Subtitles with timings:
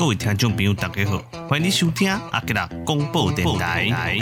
[0.00, 4.16] 各位听众朋友，大家好，欢迎收听阿吉拉广播电台。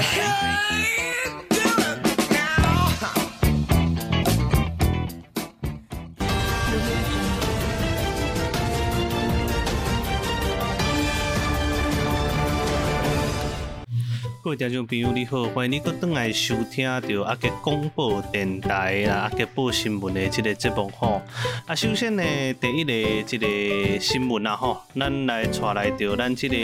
[14.49, 21.21] 各位听众朋友，你好，欢迎你搁转来收听到阿吉广播电台啦，阿吉报新闻的即个节目吼。
[21.67, 22.23] 啊，首先呢，
[22.55, 23.46] 第一个即个
[24.00, 26.57] 新闻啊吼，咱来带来着咱即个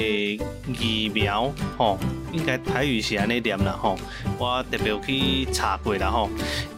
[0.80, 1.98] 疫苗吼，
[2.34, 3.96] 应该台语是安尼念啦吼。
[4.38, 6.28] 我特别去查过啦吼，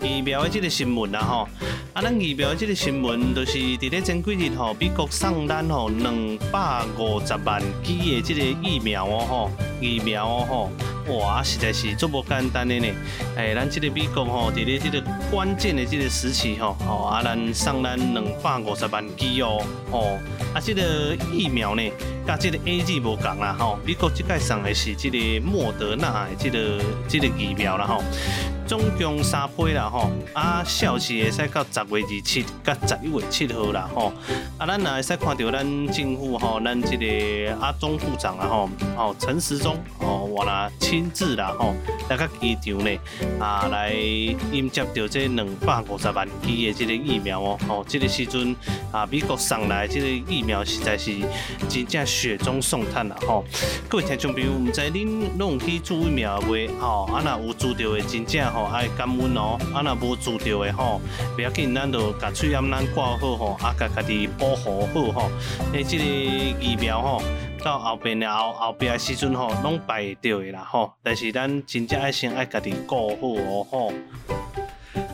[0.02, 1.48] 疫苗的这个新闻啦吼。
[1.94, 6.14] 啊，咱疫苗的这个新闻，就是伫咧前几日吼，美国送咱吼两
[6.52, 10.70] 百五十万剂的这个疫苗哦吼，疫苗哦吼。
[11.06, 12.86] 哇，实在是足无简单的呢！
[13.36, 20.18] 哎，咱这个美国吼，伫咧这个关键的这个时期吼，吼啊，咱送咱两百五十万剂哦，吼
[20.52, 21.82] 啊，这个疫苗呢，
[22.26, 28.02] 甲这个 A G 无共啦，吼，美国即届送的是这个莫德纳的这个这个疫苗啦，吼。
[28.66, 34.12] 总共三批啦吼，啊，效期会使到十月二七，甲十一月七号啦吼。
[34.58, 41.74] 啊，咱也会使看到咱政府吼，咱这个阿总部长啦吼，吼陈时中吼，我啦亲自啦吼，
[42.10, 42.98] 来个机场呢，
[43.40, 43.90] 啊来
[44.52, 48.54] 迎接到这两百五十万剂的这个疫苗哦，吼，这个时阵
[48.92, 51.12] 啊，美国送来这个疫苗实在是
[51.70, 53.42] 真正雪中送炭啦吼。
[53.88, 56.68] 各位听众朋友，唔知恁拢有去注疫苗未？
[56.78, 58.44] 吼，啊若有注到的真正。
[58.52, 61.00] 吼，爱感恩哦，啊，若无注到的吼，
[61.34, 65.30] 不要紧，咱就甲喙罨咱挂好吼，啊，甲家己保护好吼。
[65.72, 66.04] 诶，即个
[66.60, 67.22] 疫苗吼，
[67.66, 70.92] 到后边的后后边的时阵吼，拢排着的啦吼。
[71.02, 73.92] 但是咱真正爱先爱家己顾好哦吼。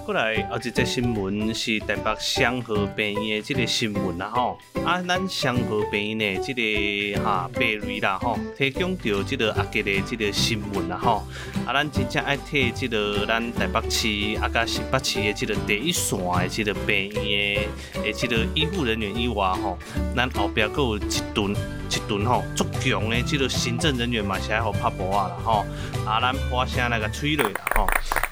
[0.04, 4.58] 过来，后一则新闻是台北祥和病院的这个新闻啦吼。
[4.84, 11.22] 啊，咱祥和病院的这个哈贝瑞啦吼，提供到这个阿吉的这个新闻啦吼。
[11.64, 14.08] 啊，咱真正爱替这个咱台北市
[14.42, 19.78] 啊，甲新北市的这个第一线的这个病院的的这个医护人员以外吼，
[20.14, 21.54] 咱后边阁有一顿
[21.92, 25.66] 一顿吼足强的即个行政人员嘛，是爱互拍搏啊啦吼。
[26.06, 27.86] 啊，咱把声来个催泪啦吼，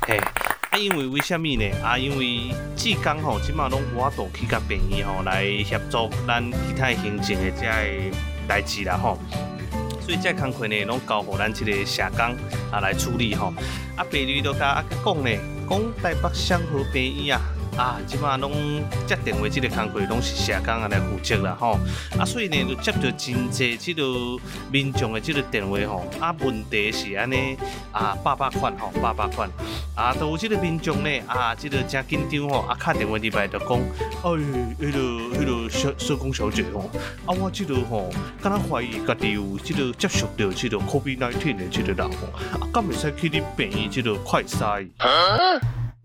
[0.07, 0.17] 嘿。
[0.17, 1.65] 啊，因为为虾米呢？
[1.83, 8.17] 啊，因为志工吼，即马拢我都去甲病院吼来协助咱其他行政的这个
[8.49, 9.19] 代志啦吼，
[10.01, 12.25] 所以这工课呢，拢交互咱这个社工
[12.71, 13.53] 啊来处理吼。
[13.97, 15.31] 啊，病历都甲啊讲呢，
[15.69, 17.43] 讲台北祥和病院啊。
[17.77, 18.53] 啊，即马拢
[19.07, 21.79] 接电话，即个工课拢是社工啊来负责啦吼。
[22.19, 24.03] 啊，所以呢，就接到真济即个
[24.71, 26.05] 民众的即个电话吼。
[26.21, 27.57] 啊，问题是安尼
[27.93, 29.49] 啊，八百款吼，八百款。
[29.95, 32.61] 啊，都有即个民众呢，啊，即个真紧张吼。
[32.63, 34.31] 啊，敲电话入来就讲，哎，
[34.81, 34.99] 迄个
[35.39, 36.91] 迄个社社工小姐吼，
[37.25, 38.11] 啊，我即个吼，
[38.43, 42.27] 敢若怀疑家己有即个接触到即个 COVID-19 的即个人吼，
[42.59, 44.87] 啊，敢会使去你病院即个快筛？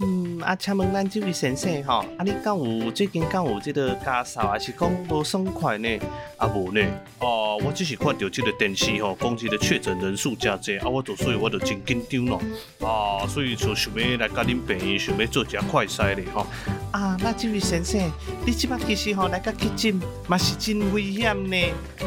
[0.01, 5.87] 嗯，啊，请问咱这位先生吼，啊，你敢有最近敢有这个家数，还是讲无爽快呢？
[6.35, 6.81] 啊，无呢？
[7.19, 12.41] 哦，我只是看到这个电视吼，讲这个确诊人数真济，啊，我就所以我就真紧张咯。
[12.85, 16.45] 啊，所以就想要来甲恁病院，想要做一下快筛咧吼。
[16.91, 18.01] 啊，那这位先生，
[18.45, 21.57] 你即摆其实吼来甲急诊，嘛是真危险呢。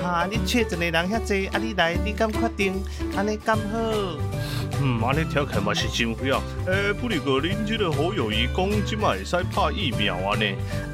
[0.03, 2.75] 哈，你确诊的人遐济，啊，你来，你敢确定？
[3.16, 4.38] 安尼敢好？
[4.81, 6.41] 嗯，安尼听起来嘛是真危啊。
[6.66, 10.44] 诶，不如个恁这个好友伊讲，即嘛会使拍疫苗啊呢？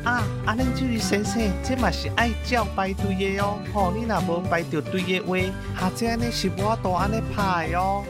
[0.04, 3.58] 啊，啊，恁即位先生，这嘛是爱叫排队的哦。
[3.72, 5.36] 吼，你若无排着队的话，
[5.78, 8.04] 下次安尼是无法度安尼拍的哦。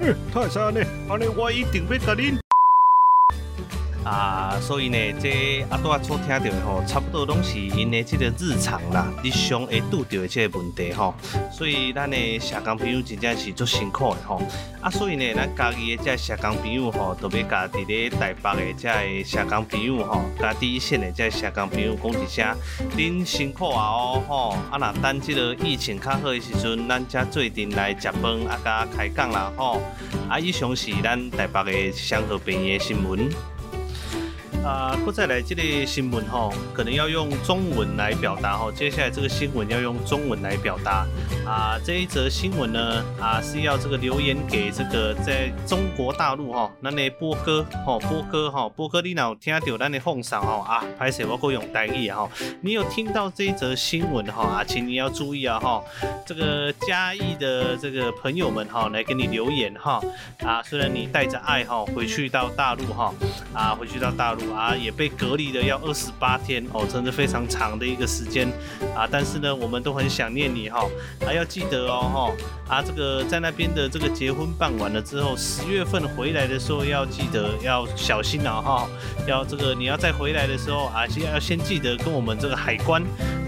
[0.00, 2.38] 嗯，太犀利，安尼我一定要甲恁。
[4.08, 11.14] 啊，所以呢，这阿多阿所听到的吼，差不多拢是因的这个日常啦，日常会遇到的这个问题吼。
[11.52, 14.40] 所以咱的社工朋友真正是足辛苦的吼。
[14.80, 22.56] 啊，所以呢，咱家己的这社工朋友吼，特别家伫咧台北的这个社工朋友吼，家第一线的这社工朋友讲一声，
[22.96, 24.50] 恁辛苦啊哦吼。
[24.70, 29.82] 啊，若等这个疫情较好的时阵，咱才做阵来食饭啊，甲开讲啦吼。
[30.30, 33.28] 啊，以上是咱台北的祥和病院的新闻。
[34.68, 38.70] 啊，不再来这类新闻哈，可能要用中文来表达哈。
[38.70, 41.06] 接下来这个新闻要用中文来表达
[41.46, 41.78] 啊。
[41.82, 50.84] 这一则新闻呢啊，是要这个留言给这个在中国大陆哈，那那波哥哈，波哥哈，波哥你哪有听到那那风声哈啊？
[50.98, 52.28] 拍摄我够用台语哈，
[52.60, 55.82] 你有听到这一则新闻哈啊，请你要注意啊哈，
[56.26, 59.98] 这个嘉义的这个朋友们哈，来给你留言哈
[60.40, 63.14] 啊，虽然你带着爱哈回去到大陆哈
[63.54, 64.57] 啊，回去到大陆。
[64.57, 68.48] 啊，啊也被隔离了要二十八天哦，真的非常长的一个时间
[68.96, 69.06] 啊。
[69.08, 70.84] 但是呢，我们都很想念你哈，
[71.20, 72.34] 还、啊、要记得哦
[72.68, 78.88] 哈啊，这个在那边的这个结婚办完了之后，十月份回来的时候要记得要小心了、啊、哈，
[79.28, 83.00] 要这个你要再回来的时候啊，先要先记得跟我们这个海关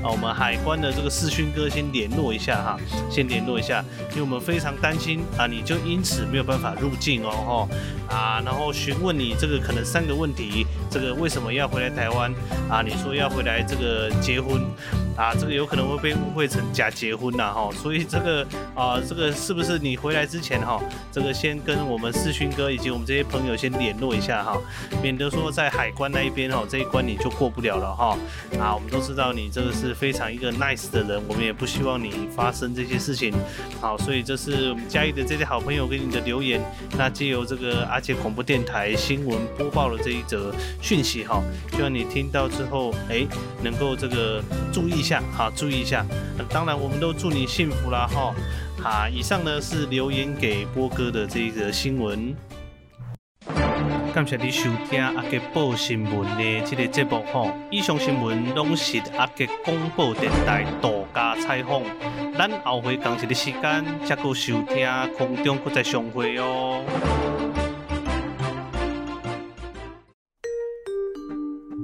[0.02, 2.78] 啊，我们海关的这个世勋哥先联络一下哈，
[3.10, 7.68] 先联络一下，因为我们非常担心啊，你就因此没有办法入境哦
[8.08, 12.32] 哈啊，然后询问你这个可能三个问题，这个为什么要回来台湾
[12.68, 12.82] 啊？
[12.82, 14.62] 你说要回来这个结婚
[15.20, 20.82] 啊，这个有可能会被误会成假结婚呐哈，所以这个啊，这个是不是你回来之前哈，
[21.12, 24.56] 这个先跟我们世勋哥以及我们这些朋友先联络一下哈，
[25.02, 28.16] 免得说在海关那一边哈，这一关你就过不了了哈。
[28.58, 33.30] 啊，我们都知道你这个是非常一个 nice 的人，我们也不希望你发生这些事情，
[33.78, 36.62] 好，所以这是我们嘉义的这些好朋友给你的留言，
[36.96, 40.50] 那借由这个阿杰恐怖电台新闻播报了这一则
[40.80, 41.42] 讯息哈，
[41.76, 43.26] 希望你听到之后，哎，
[43.62, 45.02] 能够这个注意
[45.32, 46.04] 好，注意一下。
[46.50, 48.34] 当然，我们都祝你幸福啦哈。
[48.82, 52.34] 好，以上呢是留言给波哥的这一则新闻。
[54.12, 57.52] 感谢你收听阿捷报新闻的这个节目哈。
[57.70, 61.82] 以上新闻拢是阿捷广播电台独家采访。
[62.36, 66.82] 咱后回同一个时间再过收听空中再相会哦。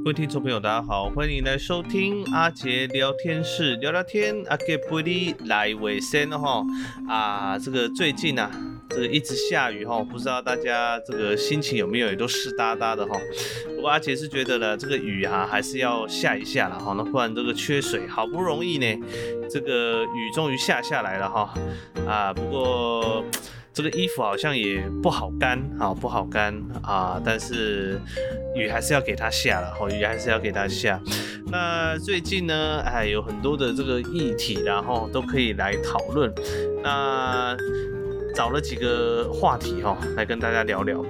[0.06, 4.41] 各位听众朋友，大家好，欢迎来收听阿杰聊天室聊聊天。
[4.49, 6.64] 阿捷陪你来卫生哈
[7.08, 8.49] 啊，这个最近啊，
[8.88, 13.19] 这个一直下雨哈，不知道大家这个心情有没有也都湿哒哒的哈。
[13.75, 18.87] 不过阿杰是觉得呢，这个雨啊还是要下一下了哈，那不然这个缺水，好不容易呢，
[19.50, 21.52] 这个雨终于下下来了哈
[22.06, 23.25] 啊，不过。
[23.76, 27.20] 这个衣服好像也不好干，好不好干啊？
[27.23, 28.00] 但是
[28.55, 30.99] 雨还是要给它下了，雨还是要给它下。
[31.49, 36.32] 那最近呢，哎，有很多的这个议题，然后都可以来讨论。
[36.82, 37.55] 那
[38.37, 41.03] 找了几个话题哈，来跟大家聊聊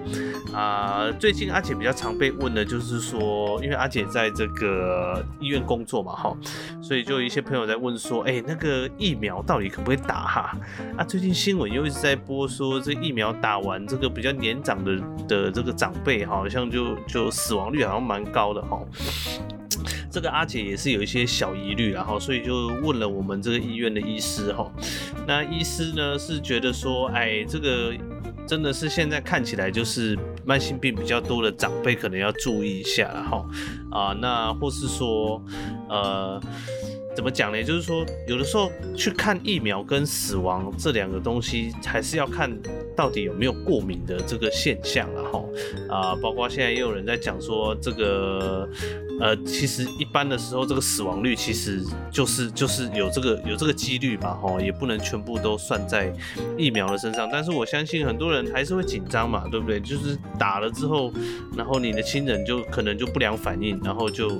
[0.55, 1.11] 啊。
[1.19, 6.37] 最近阿姐比较常被问的就是说，因为阿姐在这个医院工作嘛哈，
[6.81, 10.57] 所以就有一些朋友在问说，哎，那个疫苗到底可不可以打哈？
[10.97, 14.97] 啊，最近新闻又一直在播说，这疫苗打完，这个比较年长的
[15.27, 18.81] 的这个长辈好像就就死亡率好像蛮高的哈。
[20.17, 24.73] 这个阿姐也是有一些小疑虑，然后所以就问了我们这个医院的医师哈。
[25.27, 27.93] 那医师呢是觉得说，哎，这个
[28.47, 33.47] 真的是现在看起来就是慢性病比较多的长辈可能要注意一下了哈。
[33.91, 35.45] 啊，那或是说，
[35.91, 36.41] 呃。
[37.17, 37.65] 怎么讲呢？
[37.65, 42.55] 就是说，有的时候去看疫苗跟死亡这两个东西，还是要看
[42.95, 45.43] 到底有没有过敏的这个现象了哈。
[45.89, 48.69] 啊，包括现在也有人在讲说，这个
[49.19, 51.83] 呃，其实一般的时候，这个死亡率其实
[52.13, 56.13] 就是就是有这个有这个几率嘛哈，也不能全部都算在
[56.59, 57.27] 疫苗的身上。
[57.33, 59.81] 但是我相信很多人还是会紧张嘛，对不对？
[59.81, 61.11] 就是打了之后，
[61.57, 64.31] 然后你的亲人就可能就不良反应，然后就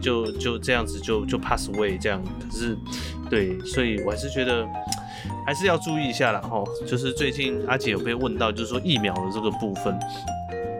[0.00, 1.98] 就就这样子就就 pass away。
[2.04, 2.76] 这样，可是，
[3.30, 4.68] 对，所以我还是觉得
[5.46, 6.40] 还是要注意一下啦。
[6.42, 9.98] 吼，就是最近阿姐有被问到，就是说疫苗的这个部分，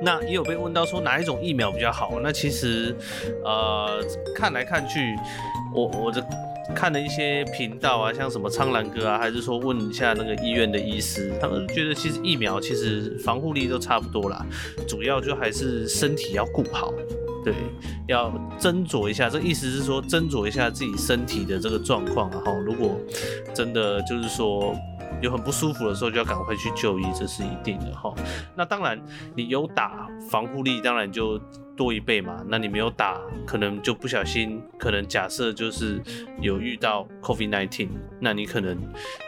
[0.03, 2.21] 那也有被问到说哪一种疫苗比较好。
[2.23, 2.95] 那其实，
[3.43, 4.05] 呃，
[4.35, 5.17] 看来看去，
[5.73, 6.23] 我我的
[6.75, 14.45] 看了一些频道啊，像什么苍兰哥啊，还是说问一下那个医院的医师，他们觉得其实疫苗其实防护力都差不多啦，
[14.87, 16.93] 主要就还是身体要顾好。
[17.45, 17.55] 对，
[18.09, 22.99] 要斟酌一下，这意思是说斟酌一下自己身体的这个状况，然后如果
[23.55, 24.75] 真的就是说
[25.21, 28.15] 有很不舒服的时候，就要赶快去就医，这是一定的哈。
[28.57, 28.99] 那当然，
[29.37, 31.39] 你有打防护力，当然就
[31.77, 32.43] 多一倍嘛。
[32.49, 36.01] 那你没有打，可能就不小心，可能假设就是
[36.41, 37.89] 有遇到 COVID-19，
[38.21, 38.77] 那你可能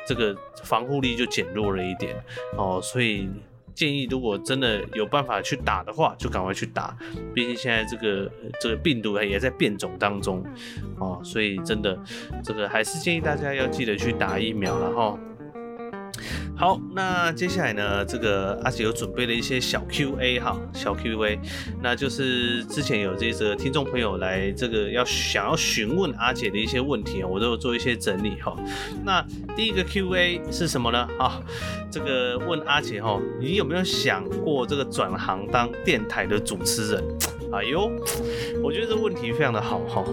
[0.09, 2.17] 这个防护力就减弱了一点
[2.57, 3.29] 哦，所以。
[3.77, 6.97] 建议，如果真的有办法去打的话，就赶快去打。
[7.35, 8.29] 毕竟现在这个
[8.61, 10.43] 这个病毒也在变种当中，
[10.99, 11.97] 哦，所以真的
[12.43, 15.19] 这个还是建议大家要记得去打疫苗了哈。
[16.59, 21.39] 好，那接下来呢，这个阿捷有准备了一些小 Q&A 哈，小 Q&A，
[21.83, 28.57] 那就是之前有这个听众朋友来这个要想要询问阿捷的一些问题啊，我都有做一些整理哈。
[29.05, 29.23] 那
[29.55, 31.07] 第一个 Q&A 是什么呢？
[31.19, 31.43] 啊，
[31.91, 37.05] 这个问阿捷哈，你有没有想过这个转行当电台的主持人？
[37.57, 37.91] 哎呦，
[38.63, 40.05] 我觉得这问题非常的好哈。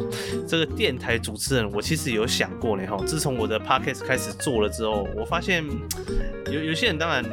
[0.48, 2.98] 这个电台主持人，我其实有想过呢哈。
[3.06, 5.64] 自从我的 podcast 开始做了之后，我发现
[6.48, 7.24] 有有些人当然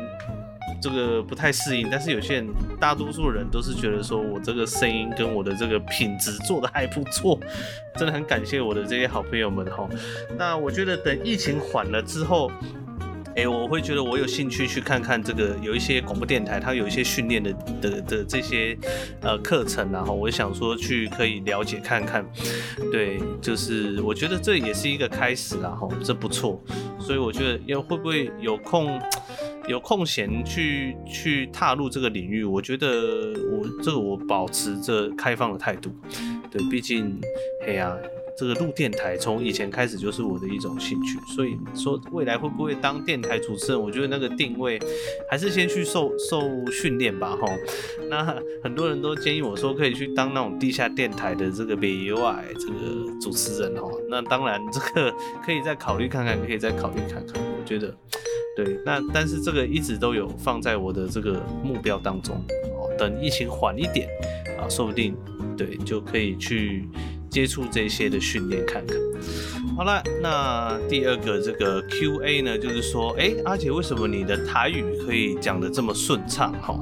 [0.83, 2.49] 这个不太适应，但是有些人，
[2.81, 7.38] 大多数人都是觉得说我这个声音跟我的这个品质做得还不错，
[7.97, 9.88] 真的很感谢我的这些好朋友们哈。
[10.37, 12.50] 那我觉得等疫情缓了之后。
[13.37, 18.77] 哎、我会觉得我有兴趣去看看这个，有一些广播电台，它有一些训练的的的这些
[19.23, 22.25] 呃课程，然后我想说去可以了解看看，
[22.93, 26.63] 对，就是我觉得这也是一个开始啦，哈，这不错，
[26.99, 29.01] 所以我觉得要会不会有空
[29.69, 35.91] 有空闲去去踏入这个领域，我觉得我这个我保持着开放的态度，
[36.51, 37.19] 对，毕竟，
[37.67, 37.97] 哎呀。
[38.41, 44.81] 这个录电台从以前开始就是我的一种兴趣，所以说未来会不会当电台主持人，我觉得那个定位
[45.31, 46.41] 还是先去受受
[46.73, 47.47] 训练吧，哈。
[48.09, 53.91] 那很多人都建议我说可以去当那种地下电台的这个 VOI 这个主持人，哈。
[54.09, 57.35] 那当然这个可以再考虑看看，可以再考虑看看。
[57.37, 57.95] 我觉得
[58.57, 62.37] 对，那但是这个一直都有放在我的这个目标当中，
[62.75, 64.09] 哦，等疫情缓一点
[64.59, 65.15] 啊，说不定
[65.59, 66.89] 对就可以去。
[67.31, 68.97] 接触这些的训练看看。
[69.77, 76.53] 好了，那第二个这个 Q&A 呢，就是说，哎，阿杰，为什么你的台语可以讲得这么顺畅？
[76.61, 76.79] 哈，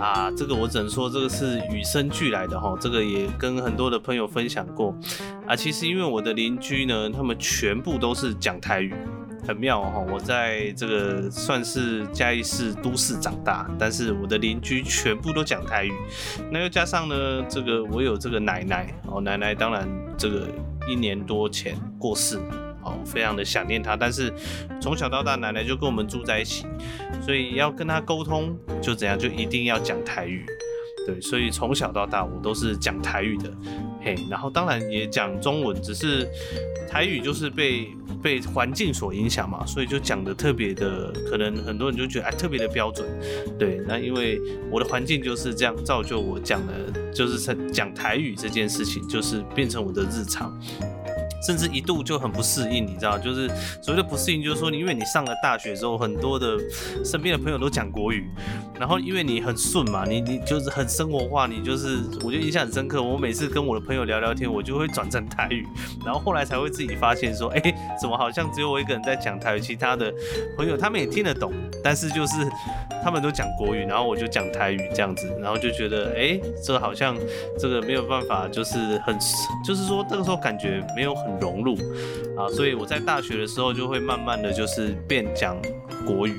[0.00, 2.76] 啊，这个我只能说，这个是与生俱来的哈。
[2.80, 4.96] 这个也跟很多的朋友分享过
[5.46, 5.54] 啊。
[5.54, 8.92] 其实因为我的邻居呢，他们全部都是讲台语。
[9.50, 15.92] 很妙哦，我在这个算是嘉义市都市长大，但是我的邻居全部都讲台语。
[16.52, 20.46] 那又加上呢，这个我有这个奶奶哦，奶奶当然这个
[20.88, 22.38] 一年多前过世
[22.84, 23.96] 哦，非常的想念她。
[23.96, 24.32] 但是
[24.80, 26.64] 从小到大，奶奶就跟我们住在一起，
[27.20, 30.46] 所以要跟她沟通就怎样，就一定要讲台语。
[31.10, 33.52] 对，所以从小到大我都是讲台语的，
[34.00, 36.28] 嘿，然后当然也讲中文，只是
[36.88, 37.88] 台语就是被
[38.22, 43.08] 被环境所影响嘛，所以就讲得特别的，可能很多人就觉得哎特别的标准，
[43.58, 44.40] 对，那因为
[44.70, 50.56] 我的环境就是这样造就我讲的，就是讲台语这件事情，就是变成我的日常。
[51.46, 53.48] 甚至一度就很不适应，你知道，就是
[53.80, 56.58] 所谓的不适应，就是说因为你上了大学之后，很多的
[57.02, 58.28] 身边的朋友都讲国语，
[58.80, 63.02] 然后因为你很顺嘛，你你就是很生活化，你就是我觉得印象很深刻。
[63.02, 65.66] 我每次跟我的朋友聊聊天，我就会转成台语，
[66.04, 70.12] 然后后来才会自己发现说， 哎，怎么好像只有我一个人在讲台语，其他的
[70.56, 71.52] 朋友他们也听得懂，
[71.84, 72.34] 但是就是
[73.04, 77.16] 他们都讲国语，然后我就讲台语这样子，然后就觉得，哎，这好像
[77.58, 79.18] 这个没有办法，就是很，
[79.64, 81.30] 就是说那个时候感觉没有很。
[81.40, 81.74] 融入
[82.36, 85.56] 啊，所以我在大学的时候就会慢慢的就是变讲
[86.06, 86.38] 国语，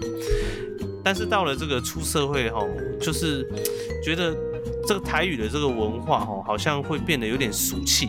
[1.03, 2.67] 但是到了这个出社会后，
[2.99, 3.47] 就是
[4.03, 4.35] 觉得
[4.87, 8.07] 这个台语的这个文化哈，好像会变得有点俗气。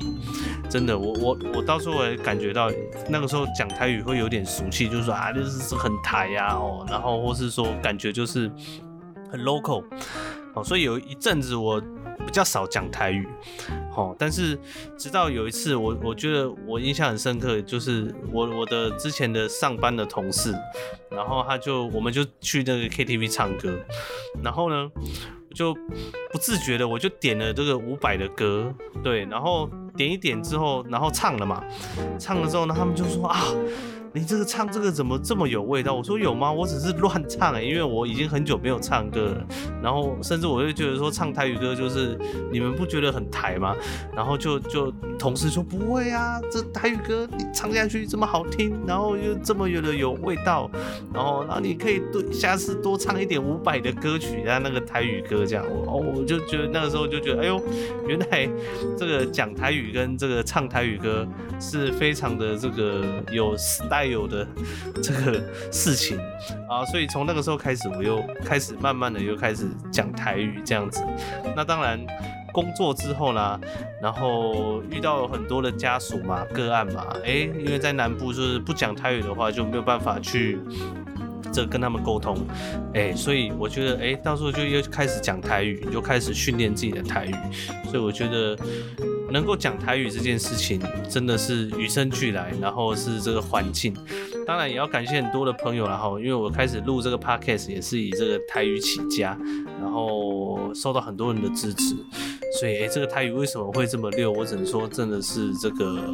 [0.71, 2.71] 真的，我我我到时候也感觉到
[3.09, 8.51] 那个时候讲台语会有点俗气，就是说啊，就是很台呀哦，然后或是说感觉就是
[9.31, 9.85] 很 local，
[10.55, 11.83] 哦所以有一阵子我
[12.19, 13.27] 比较少讲台语。
[13.95, 14.59] 哦，但是
[14.97, 20.55] 直到有一次我，我我觉得我印象很深刻，就是我我的之前的上班的同事，
[21.11, 23.79] 然后他就我们就去那个 KTV 唱歌，
[24.43, 24.91] 然后呢，
[25.55, 25.75] 就
[26.33, 28.73] 不自觉的我就点了这个伍佰的歌，
[29.05, 31.63] 对，然后点一点之后，然后唱了嘛，
[32.19, 33.43] 唱了之后呢，他们就说啊。
[34.15, 35.95] 你这个唱这个怎么这么有味道？
[35.95, 36.53] 我说有吗？
[36.53, 39.47] 我只是乱唱欸，因为我已经很久没有唱歌了。
[39.83, 42.19] 然后甚至我就觉得说唱台语歌就是
[42.53, 43.75] 你们不觉得很台吗？
[44.15, 50.71] 然后就就同事说不会啊，这台语歌你唱下去这么好听，然后又这么有的有味道，
[51.15, 55.65] 然后然后你可以多下次多唱一点五百的歌曲啊，那个台语歌这样。
[55.87, 57.63] 哦，我就觉得那个时候就觉得哎呦，
[58.07, 58.47] 原来
[58.95, 61.27] 这个讲台语跟这个唱台语歌
[61.59, 63.03] 是非常的这个
[63.33, 64.02] 有 style。
[64.03, 64.45] 还有的
[65.01, 65.41] 这个
[65.71, 66.19] 事情
[66.69, 71.05] 啊，所以从那个时候开始，我又开始慢慢的又开始讲台语这样子。
[71.55, 72.05] 那当然
[72.53, 73.61] 工作之后呢，
[74.03, 80.59] 然后遇到很多的家属嘛、个案嘛，哎，因为在南部就是不讲台语的话，就没有办法去
[81.53, 82.37] 这跟他们沟通，
[82.95, 87.35] 哎，所以我觉得哎，到时候就又开始讲台语，就开始训练自己的台语。
[87.85, 88.59] 所以我觉得。
[89.33, 93.95] 能够讲台语这件事情真的是与生俱来，然后是这个环境，
[94.47, 99.37] 当然也要感谢很多的朋友，然后因为我开始录这个 podcast 也是以这个台语起家，
[99.81, 101.97] 然后受到很多人的支持，
[102.61, 104.31] 所以诶，这个台语为什么会这么溜？
[104.31, 106.05] 我只能说真的是这个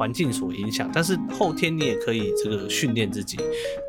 [0.00, 3.36] 环境所影响，但是后天你也可以这个训练自己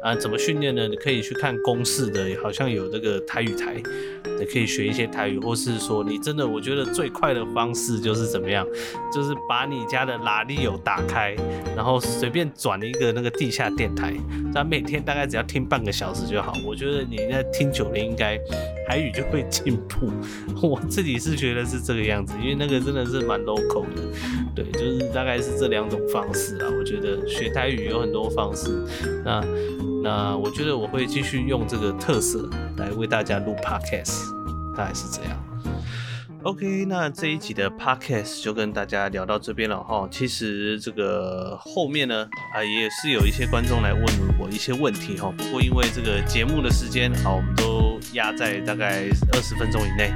[0.04, 0.86] 啊，怎么训练呢？
[0.86, 3.82] 你可以去看公式的，好像有这个台语台，
[4.38, 8.68] 你可以学一些台语，或是说你真的，我觉得最快的方式就是怎么样，
[9.14, 11.34] 就是把你家的拉力有打开，
[11.78, 14.14] 然后随便转一个那个地下电台，
[14.54, 16.54] 咱每天大概只要听半个小时就好。
[16.66, 18.38] 我觉得你在听久了，应该
[18.92, 20.12] 台语就会进步。
[20.62, 24.02] 我自己是觉得是这个样子，因为那个真的是蛮 local 的，
[24.54, 26.68] 对，就是大概是这两种方式啊。
[26.78, 28.86] 我觉得学台语有很多方式，
[29.24, 29.42] 那
[30.04, 34.26] 那我觉得我会继续用这个特色来为大家录 podcast，
[34.76, 35.42] 大概是这样。
[36.44, 40.08] OK，那这一集的 podcast 就跟大家聊到这边了哈。
[40.10, 44.04] 其实这个后面呢，啊也是有一些观众来问
[44.40, 45.32] 我一些问题哈。
[45.38, 47.54] 不过因为这个节目的时间，好，我们
[48.14, 50.12] 压在大概二十分钟以内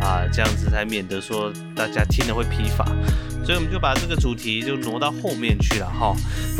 [0.00, 2.84] 啊，这样子才免得说大家听了会疲乏。
[3.44, 6.14] 所以我们就把这个主题就挪到后面去了哈。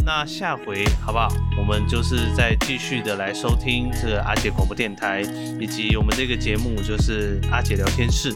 [0.07, 1.29] 那下回好不好？
[1.59, 5.21] 我们就是再继续的来收听这个阿姐广播电台，
[5.61, 8.35] 以及我们这个节目就是阿姐聊天室。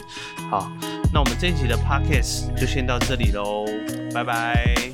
[0.50, 0.70] 好，
[1.14, 3.64] 那我们这一集的 podcast 就先到这里喽，
[4.12, 4.91] 拜拜。